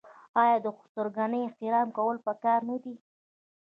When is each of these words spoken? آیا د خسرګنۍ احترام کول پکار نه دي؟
آیا 0.41 0.57
د 0.65 0.67
خسرګنۍ 0.77 1.41
احترام 1.45 1.87
کول 1.97 2.15
پکار 2.27 2.59
نه 2.69 2.77
دي؟ 2.83 2.95